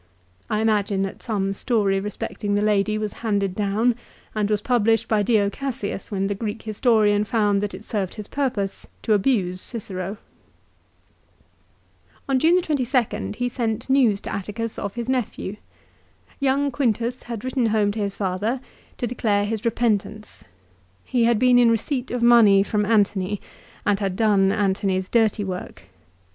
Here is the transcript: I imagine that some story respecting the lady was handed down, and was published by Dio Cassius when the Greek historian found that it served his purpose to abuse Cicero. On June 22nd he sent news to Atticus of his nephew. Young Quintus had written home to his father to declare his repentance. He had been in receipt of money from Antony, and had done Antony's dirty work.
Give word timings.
I 0.49 0.61
imagine 0.61 1.03
that 1.03 1.21
some 1.21 1.53
story 1.53 1.99
respecting 1.99 2.55
the 2.55 2.63
lady 2.63 2.97
was 2.97 3.13
handed 3.21 3.53
down, 3.53 3.93
and 4.33 4.49
was 4.49 4.59
published 4.59 5.07
by 5.07 5.21
Dio 5.21 5.47
Cassius 5.51 6.09
when 6.11 6.25
the 6.25 6.33
Greek 6.33 6.63
historian 6.63 7.23
found 7.23 7.61
that 7.61 7.75
it 7.75 7.85
served 7.85 8.15
his 8.15 8.27
purpose 8.27 8.87
to 9.03 9.13
abuse 9.13 9.61
Cicero. 9.61 10.17
On 12.27 12.39
June 12.39 12.59
22nd 12.63 13.35
he 13.35 13.47
sent 13.47 13.91
news 13.91 14.19
to 14.21 14.33
Atticus 14.33 14.79
of 14.79 14.95
his 14.95 15.07
nephew. 15.07 15.57
Young 16.39 16.71
Quintus 16.71 17.21
had 17.29 17.43
written 17.45 17.67
home 17.67 17.91
to 17.91 17.99
his 17.99 18.15
father 18.15 18.59
to 18.97 19.05
declare 19.05 19.45
his 19.45 19.63
repentance. 19.65 20.43
He 21.05 21.25
had 21.25 21.37
been 21.37 21.59
in 21.59 21.69
receipt 21.69 22.09
of 22.09 22.23
money 22.23 22.63
from 22.63 22.87
Antony, 22.87 23.39
and 23.85 23.99
had 23.99 24.15
done 24.15 24.51
Antony's 24.51 25.07
dirty 25.09 25.43
work. 25.43 25.83